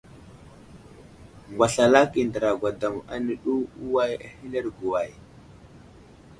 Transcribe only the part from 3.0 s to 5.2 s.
áne ɗu, uway ahelerge way?